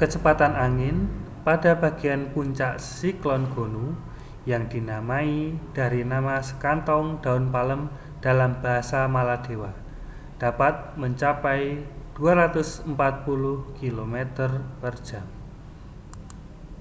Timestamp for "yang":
4.50-4.64